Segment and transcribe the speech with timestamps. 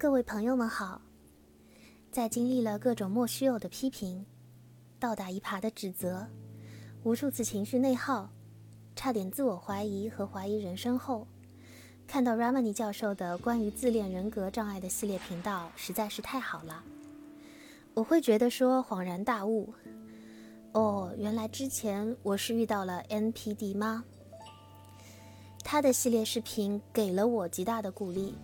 [0.00, 0.98] 各位朋友们好，
[2.10, 4.24] 在经历了各种莫须有的批评、
[4.98, 6.26] 倒打一耙的指责、
[7.04, 8.30] 无数次情绪内耗、
[8.96, 11.26] 差点自我怀疑和怀疑人生后，
[12.06, 16.82] 看到 Ramani 教授的关于自恋人格障碍的系列频道实在是太好了。
[17.92, 19.74] 我会觉得说恍然大悟，
[20.72, 24.02] 哦，原来之前我是遇到了 NPD 吗？
[25.62, 28.34] 他的系列视频给了我极大的鼓励。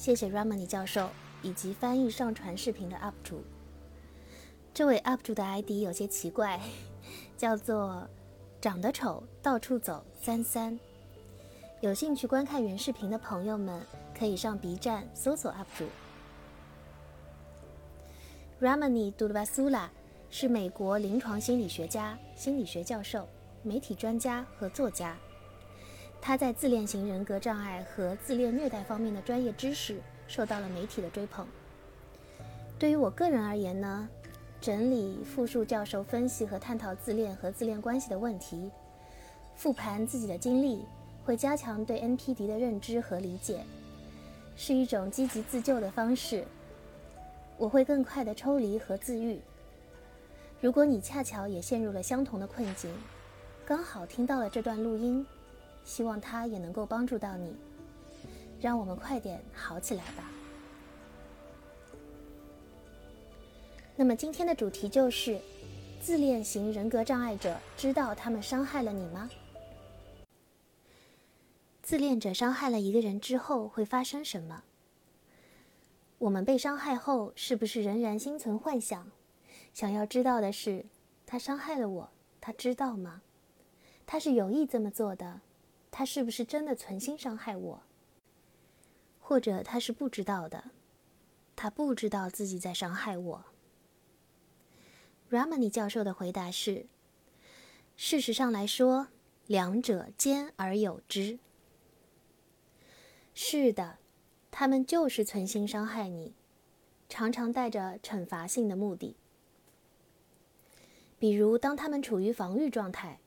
[0.00, 1.10] 谢谢 Ramani 教授
[1.42, 3.44] 以及翻译上传视频的 UP 主。
[4.72, 6.58] 这位 UP 主的 ID 有些奇怪，
[7.36, 8.08] 叫做
[8.62, 10.80] “长得丑到处走三三”。
[11.82, 13.78] 有兴趣观看原视频的朋友们，
[14.18, 15.84] 可以上 B 站搜索 UP 主
[18.58, 19.90] Ramani Durvasula，
[20.30, 23.28] 是美国临床心理学家、心理学教授、
[23.62, 25.14] 媒体专家和作家。
[26.22, 29.98] 他在自恋型人格障碍和自恋虐待方面的专业知识
[30.28, 31.46] 受到了媒体的追捧。
[32.78, 34.08] 对于我个人而言呢，
[34.60, 38.70] 整理、复述教授分析和探讨自恋和自恋关系的问题，
[39.56, 40.84] 复盘自己的经历，
[41.24, 43.64] 会加强对 NPD 的认知和理解，
[44.56, 46.44] 是一种积极自救的方式。
[47.56, 49.40] 我会更快的抽离和自愈。
[50.60, 52.90] 如果你恰巧也陷入了相同的困境，
[53.66, 55.26] 刚好听到了这段录音。
[55.84, 57.54] 希望它也能够帮助到你，
[58.60, 60.30] 让我们快点好起来吧。
[63.96, 65.38] 那么今天的主题就是：
[66.00, 69.28] 自恋型人格障碍者知道他们伤害了你吗？
[71.82, 74.62] 自恋者伤害了一个人之后会发生什么？
[76.18, 79.10] 我们被伤害后是不是仍然心存幻想，
[79.74, 80.84] 想要知道的是
[81.26, 82.10] 他伤害了我，
[82.40, 83.22] 他知道吗？
[84.06, 85.40] 他是有意这么做的？
[85.90, 87.82] 他是不是真的存心伤害我？
[89.18, 90.70] 或者他是不知道的，
[91.54, 93.44] 他不知道自己在伤害我。
[95.30, 96.86] Ramani 教授的回答是：
[97.96, 99.08] 事实上来说，
[99.46, 101.38] 两者兼而有之。
[103.34, 103.98] 是的，
[104.50, 106.34] 他们就是存心伤害你，
[107.08, 109.16] 常常带着惩罚性的目的。
[111.18, 113.20] 比如，当他们处于防御状态。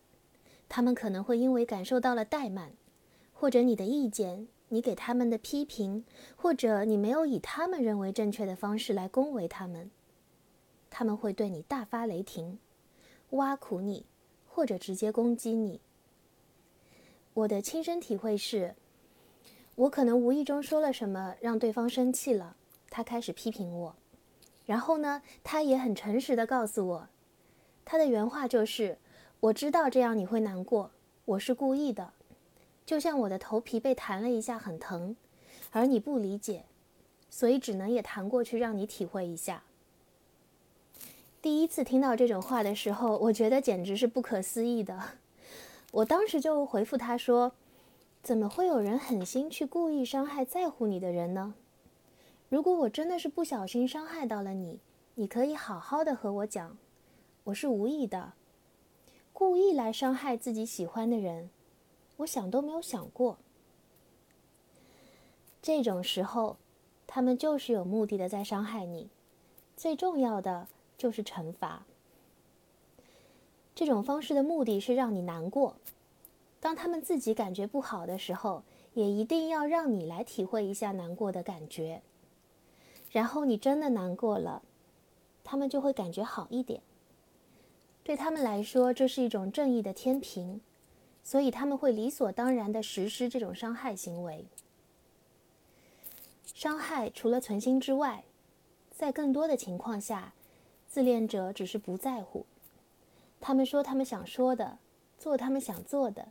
[0.76, 2.72] 他们可能会因为感受到了怠慢，
[3.32, 6.04] 或者你的意见、你给他们的批评，
[6.36, 9.92] 或者你没有以他们认为正确的方式来恭维他们，
[10.90, 12.58] 他们会对你大发雷霆，
[13.30, 14.08] 挖苦你，
[14.48, 15.80] 或者直接攻击你。
[17.36, 18.74] 我的亲身体会是，
[19.76, 22.56] 我可能无意中说了什么让对方生气了，
[22.90, 23.96] 他开始批评我，
[24.66, 27.10] 然后呢，他也很诚实的告诉我，
[27.86, 28.98] 他的原话就是。
[29.44, 30.92] 我知道这样你会难过，
[31.26, 32.14] 我是故意的，
[32.86, 35.18] 就像我的头皮被弹了一下很疼，
[35.72, 36.64] 而你不理解，
[37.30, 39.64] 所以只能也弹过去让你体会一下。
[41.42, 44.98] 第一次听到这种话的时候，我觉得简直是不可思议的。
[45.92, 47.52] 我当时就回复他说
[48.24, 51.54] ：“怎么会有人狠心去故意伤害在乎你的人呢？
[52.48, 54.80] 如果我真的是不小心伤害到了你，
[55.16, 56.78] 你可以好好的和我讲，
[57.44, 58.32] 我是无意的。”
[59.34, 61.50] 故意来伤害自己喜欢的人，
[62.18, 63.38] 我想都没有想过。
[65.62, 66.58] 这种时候，
[67.08, 69.10] 他们就是有目的的在伤害你。
[69.76, 70.68] 最重要的
[70.98, 71.84] 就是惩罚。
[73.74, 75.76] 这种方式的目的是让你难过。
[76.60, 82.02] 当他们自己感觉不好的时候，也一定要让你来体会一下难过的感觉。
[83.12, 84.62] 然后你真的难过了，
[85.44, 86.82] 他们就会感觉好一点。
[88.04, 90.60] 对他们来说，这是一种正义的天平，
[91.24, 94.46] 所以他们会理所当然地实施这种伤害行为。
[96.54, 98.26] 伤害除了存心之外，
[98.92, 100.34] 在更多的情况下，
[100.88, 102.46] 自恋者只是不在乎。
[103.40, 104.78] 他们说他们想说的，
[105.18, 106.28] 做他们想做的，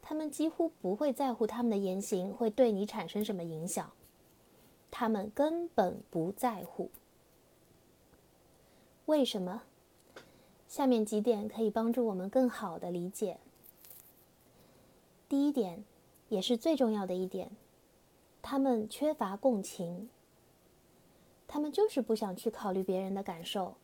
[0.00, 3.92] 他们几乎不会在乎他们的言行会对你产生什么影响，
[4.90, 6.90] 他们根本不在乎。
[9.06, 9.62] 为什么？
[10.72, 13.36] 下面几点可以帮助我们更好的理解。
[15.28, 15.84] 第一点，
[16.30, 17.50] 也是最重要的一点，
[18.40, 20.08] 他们缺乏共情。
[21.46, 23.74] 他们就是不想去考虑别人的感受，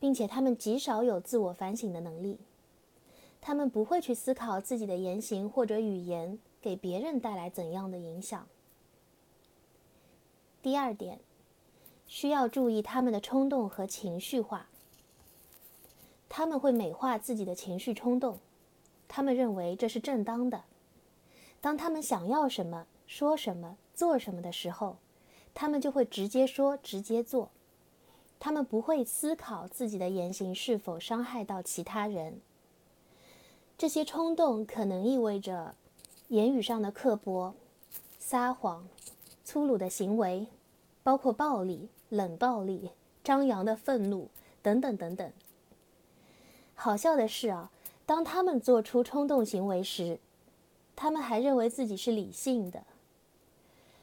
[0.00, 2.40] 并且他们极少有自我反省的能力。
[3.40, 8.48] 他们不会去思考自己的言行或者语言给别人带来怎样的影响。
[10.60, 11.20] 第二点，
[12.08, 14.66] 需要注意他们的冲动和情绪化。
[16.34, 18.38] 他们会美化自己的情绪冲动，
[19.06, 20.62] 他们认为这是正当的。
[21.60, 24.96] 当他们想要什么、说什么、做什么的时候，
[25.52, 27.50] 他们就会直接说、直接做，
[28.40, 32.40] 他们不会思考自己的言行是否伤害到其他人。
[33.76, 35.74] 这些冲动可能意味着
[36.28, 37.54] 言语上的刻薄、
[38.18, 38.88] 撒谎、
[39.44, 40.46] 粗鲁的行为，
[41.02, 42.92] 包括暴力、冷暴力、
[43.22, 44.30] 张扬的愤怒
[44.62, 45.30] 等等等等。
[46.82, 47.70] 好笑的是啊，
[48.04, 50.18] 当他们做出冲动行为时，
[50.96, 52.82] 他们还认为自己是理性的。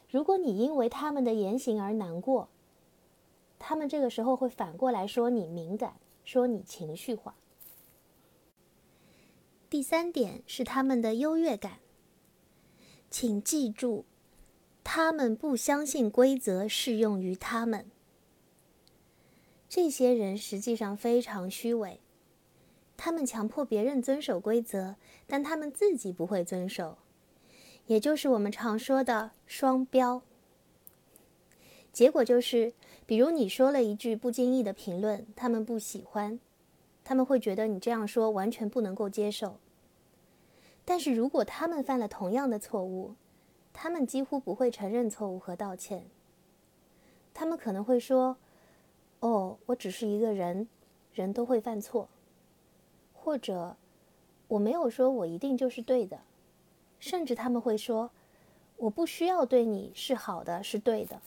[0.08, 2.48] 如果你因为他们的言行而难过，
[3.58, 7.34] 他们这个时候会反过来说你敏感，说你情绪化。
[9.68, 11.80] 第三点是他们的优越感。
[13.10, 14.06] 请记住，
[14.82, 17.90] 他们不相信规则适用于他们。
[19.68, 22.00] 这些人实际上非常虚伪，
[23.02, 26.98] 他们强迫别人遵守规则，但他们自己不会遵守。
[27.86, 30.20] 也就是我们常说的双标。
[31.94, 32.74] 结果就是，
[33.06, 36.38] 比如你说了一句不经意的评论，他们不喜欢，
[37.02, 39.56] 他们会觉得你这样说完全不能够接受。
[40.84, 43.14] 但是如果他们犯了同样的错误，
[43.72, 46.04] 他们几乎不会承认错误和道歉。
[47.32, 48.36] 他们可能会说
[49.20, 50.68] ：“哦，我只是一个人，
[51.14, 52.10] 人都会犯错。”
[53.22, 53.76] 或者
[54.48, 56.20] ：“我没有说我一定就是对的。”
[56.98, 58.10] 甚至他们会说
[58.78, 61.20] ：“我不需要对你是好的，是对的。”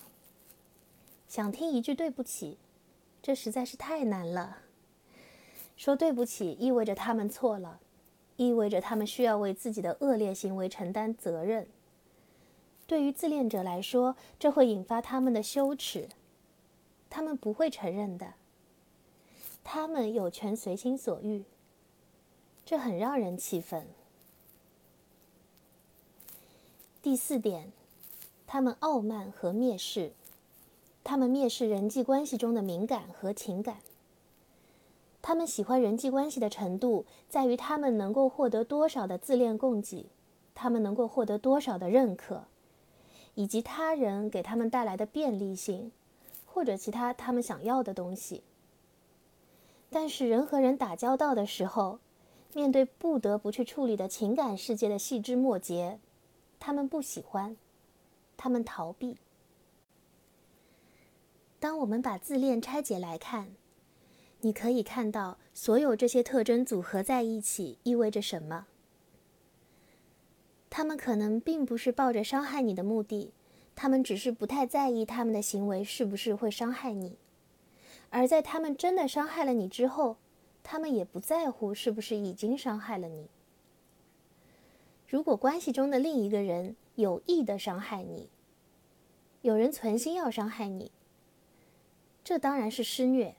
[1.30, 2.57] 想听一句对不起，
[3.22, 4.57] 这实在是太难了。
[5.78, 7.80] 说对不起意味着他们错了，
[8.38, 11.68] 意味着他们需要为自己的恶劣行为承担责任。
[12.86, 16.10] 对于自恋者来说，这会引发他们的羞耻，
[17.10, 18.34] 他们不会承认的。
[19.63, 21.46] 他们有权随心所欲，
[22.65, 23.86] 这很让人气愤。
[27.01, 27.71] 第四点，
[28.48, 30.13] 他们傲慢和蔑视，
[31.04, 33.77] 他们蔑视人际关系中的敏感和情感。
[35.21, 40.07] 他们喜欢人际关系的程度，在于他们能够获得多少的自恋供给，
[40.56, 42.45] 他们能够获得多少的认可，
[43.36, 45.92] 以及他人给他们带来的便利性，
[46.45, 48.44] 或者其他他们想要的东西。
[49.89, 52.00] 但是人和人打交道的时候，
[52.54, 56.00] 面对不得不去处理的情感世界的细枝末节。
[56.60, 57.58] 他们不喜欢，
[58.38, 59.18] 他们逃避。
[61.60, 63.56] 当我们把自恋拆解来看，
[64.42, 68.68] 你可以看到所有这些特征组合在一起意味着什么。
[70.70, 73.32] 他们可能并不是抱着伤害你的目的，
[73.76, 77.18] 他们只是不太在意他们的行为是不是会伤害你。
[78.10, 80.18] 而在他们真的伤害了你之后，
[80.63, 83.27] 他们也不在乎是不是已经伤害了你。
[85.07, 88.30] 如果关系中的另一个人有意的伤害你，
[89.42, 90.92] 有人存心要伤害你，
[92.24, 93.36] 这当然是施虐。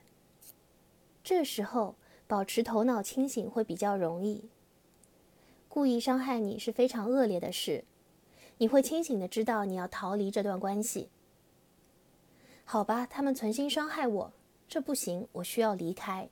[1.25, 4.45] 这时候保持头脑清醒会比较容易。
[5.69, 7.85] 故意伤害你是非常恶劣的事，
[8.59, 11.09] 你会清醒的知道你要逃离这段关系。
[12.65, 14.33] 好吧，他们存心伤害我，
[14.69, 16.29] 这不行，我需要离开。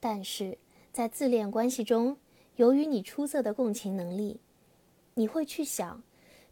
[0.00, 0.58] 但是
[0.92, 2.16] 在自恋关系中。
[2.56, 4.40] 由于你出色的共情能力，
[5.14, 6.02] 你会去想，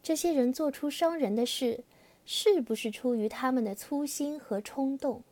[0.05, 1.83] 这些人做出伤人的事，
[2.25, 5.25] 是不是出于他们的粗心和冲动？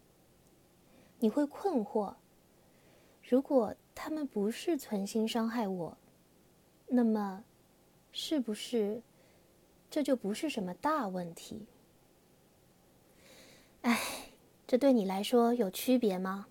[1.20, 2.16] 你会困惑：
[3.22, 5.96] 如果他们不是存心伤害我，
[6.88, 7.44] 那么，
[8.10, 9.00] 是不是
[9.88, 11.66] 这就不是什么大问题？
[13.82, 13.96] 哎，
[14.66, 16.48] 这对你来说有区别吗？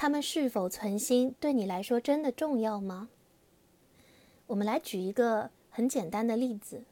[0.00, 3.10] 他们是否存心，对你来说真的重要吗？
[4.46, 6.84] 我们来举一个很简单的例子：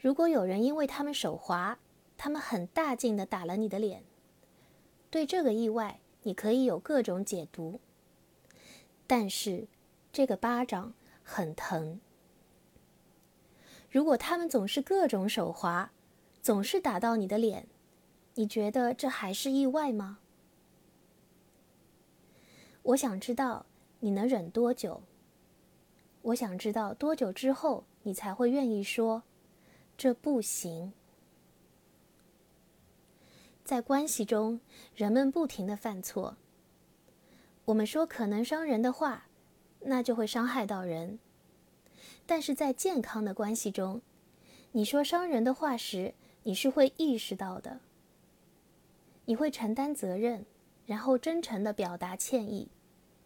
[0.00, 1.80] 如果有人因为他们手滑，
[2.16, 4.04] 他们很大劲的打了你的脸，
[5.10, 7.80] 对这个意外，你可以有各种解读。
[9.08, 9.66] 但是，
[10.12, 11.98] 这个巴掌很疼。
[13.90, 15.90] 如果他们总是各种手滑，
[16.40, 17.66] 总是打到你的脸，
[18.34, 20.20] 你觉得这还是意外吗？
[22.84, 23.64] 我想知道
[24.00, 25.02] 你能忍多久。
[26.20, 29.22] 我想知道多久之后你才会愿意说，
[29.96, 30.92] 这不行。
[33.64, 34.60] 在关系中，
[34.94, 36.36] 人们不停的犯错。
[37.64, 39.28] 我们说可能伤人的话，
[39.80, 41.18] 那就会伤害到人。
[42.26, 44.02] 但是在健康的关系中，
[44.72, 46.12] 你说伤人的话时，
[46.42, 47.80] 你是会意识到的。
[49.24, 50.44] 你会承担责任，
[50.84, 52.68] 然后真诚的表达歉意，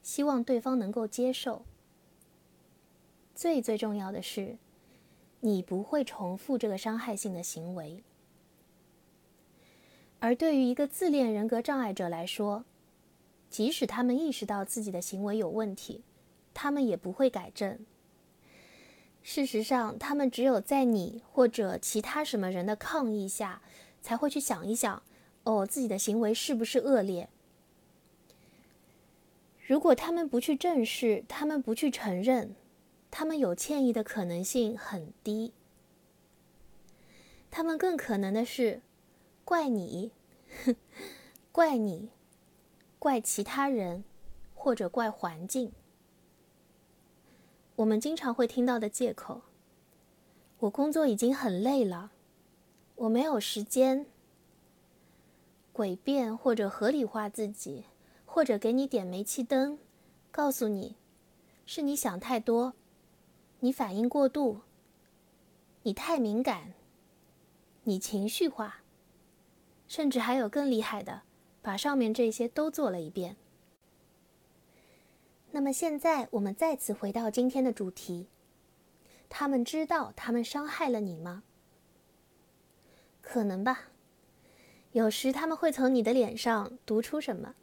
[0.09, 1.67] 希望对方能够接受。
[3.35, 4.57] 最最重要的是，
[5.41, 8.03] 你不会重复这个伤害性的行为。
[10.19, 12.65] 而对于一个自恋人格障碍者来说，
[13.51, 16.03] 即使他们意识到自己的行为有问题，
[16.55, 17.79] 他们也不会改正。
[19.23, 23.61] 事实上，他们只有在你或者其他什么人的抗议下，
[24.01, 25.03] 才会去想一想：
[25.45, 27.29] 哦，自己的行为是不是恶劣？
[29.69, 32.57] 如果他们不去正视，他们不去承认，
[33.11, 35.53] 他们有歉意的可能性很低。
[37.51, 38.81] 他们更可能的是
[39.45, 40.11] 怪你，
[41.53, 42.09] 怪你，
[42.99, 44.05] 怪其他人，
[44.55, 45.71] 或者怪环境。
[47.77, 49.43] 我们经常会听到的借口：
[50.61, 52.13] 我工作已经很累了，
[52.95, 54.07] 我没有时间。
[55.75, 57.85] 诡辩或者合理化自己。
[58.39, 59.81] 或者给你点煤气灯，
[60.31, 60.95] 告诉你，
[61.67, 62.75] 是你想太多，
[63.59, 64.61] 你反应过度，
[65.83, 66.75] 你太敏感，
[67.83, 68.85] 你情绪化，
[69.89, 71.23] 甚至还有更厉害的，
[71.61, 73.37] 把上面这些都做了一遍。
[75.51, 78.29] 那么现在我们再次回到今天的主题：
[79.29, 81.43] 他们知道他们伤害了你吗？
[83.21, 83.89] 可能吧，
[84.93, 87.57] 有时他们会从你的脸上读出什么。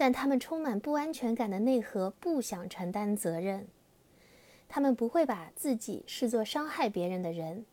[0.00, 3.66] 但他们充满不安全感的内核不想承担责任，
[4.68, 7.66] 他们不会把自己视作伤害别人的人。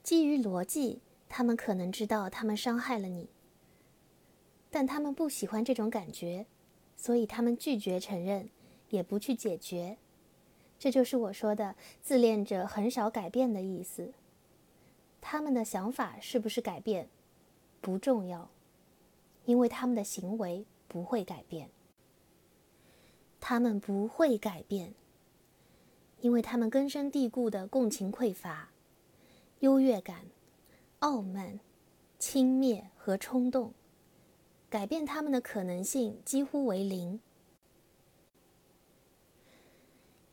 [0.00, 3.28] 基于逻辑，他们可能知道他们伤害了你，
[4.70, 6.46] 但他们不喜欢这种感觉，
[6.96, 8.48] 所以他们拒绝承认，
[8.90, 9.96] 也不去解决。
[10.78, 14.12] 这就是我说的自恋者很少改变的意思。
[15.20, 17.08] 他们的想法是不是改变，
[17.80, 18.48] 不重要，
[19.46, 20.64] 因为他们的行为。
[20.92, 21.70] 不会改变，
[23.40, 24.92] 他们不会改变，
[26.20, 28.68] 因为他们根深蒂固的共情匮乏、
[29.60, 30.26] 优越感、
[30.98, 31.60] 傲慢、
[32.18, 33.72] 轻蔑和冲动，
[34.68, 37.18] 改变他们的可能性几乎为零。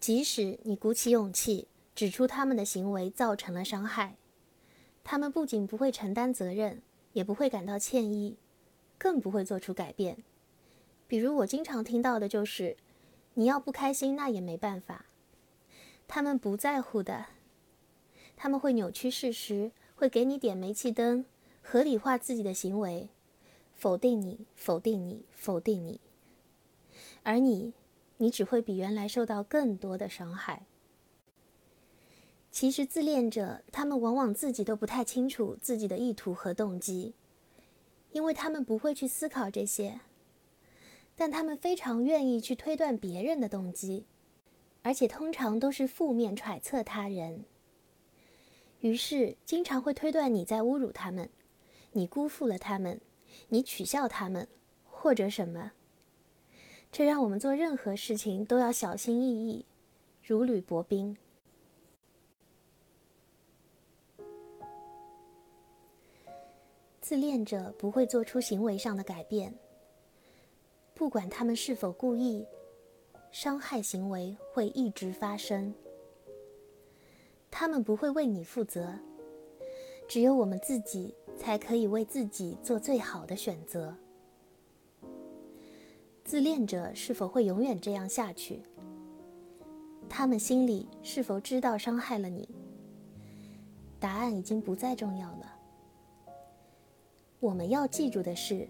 [0.01, 4.17] 即使你鼓起勇气指出他们的行为造成了伤害，
[5.05, 6.81] 他们不仅不会承担责任，
[7.13, 8.35] 也不会感到歉意，
[8.97, 10.21] 更不会做出改变。
[11.09, 12.77] 比如我经常听到的就是，
[13.33, 15.07] 你要不开心那也没办法。
[16.07, 17.25] 他们不在乎的，
[18.37, 21.25] 他们会扭曲事实，会给你点煤气灯，
[21.63, 23.09] 合理化自己的行为，
[23.73, 25.99] 否定你，否定你，否定你。
[27.23, 27.73] 而你，
[28.17, 30.67] 你只会比原来受到更多的伤害。
[32.51, 37.15] 其实自恋者，他们往往自己都不太清楚自己的意图和动机，
[38.11, 40.01] 因为他们不会去思考这些。
[41.19, 44.05] 但他们非常愿意去推断别人的动机，
[44.83, 47.43] 而且通常都是负面揣测他人。
[48.79, 51.29] 于是经常会推断你在侮辱他们，
[51.91, 53.01] 你辜负了他们，
[53.49, 54.47] 你取笑他们，
[54.85, 55.73] 或者什么。
[56.89, 59.65] 这让我们做任何事情都要小心翼翼，
[60.23, 61.17] 如履薄冰。
[67.01, 69.53] 自恋者不会做出行为上的改变。
[70.99, 72.45] 不管他们是否故意，
[73.31, 75.73] 伤害行为会一直发生。
[77.49, 78.93] 他们不会为你负责，
[80.09, 83.95] 只有我们自己才可以为自己做最好的选择。
[86.25, 88.61] 自恋者是否会永远这样下去？
[90.09, 92.45] 他们心里是否知道伤害了你？
[94.01, 95.55] 答案已经不再重要了。
[97.39, 98.67] 我们要记住的是。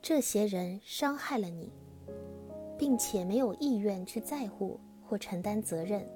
[0.00, 1.72] 这些人伤害了你，
[2.78, 6.08] 并且没有意愿去在乎或承担责任，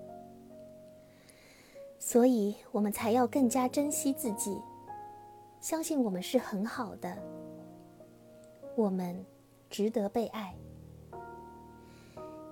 [1.99, 4.57] 所以我们才要更加珍惜自己，
[5.61, 7.17] 相信我们是很好的，
[8.77, 9.25] 我们
[9.69, 10.55] 值得被爱。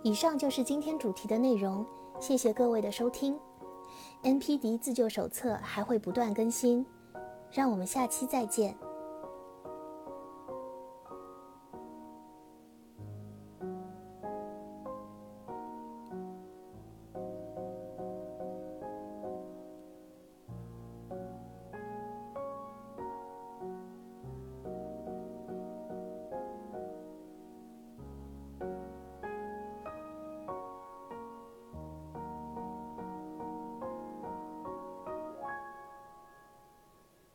[0.03, 1.87] 以上就是今天主题的内容，
[2.19, 3.39] 谢谢各位的收听。
[4.23, 6.85] NPD 自救手册还会不断更新，
[7.51, 8.75] 让我们下期再见。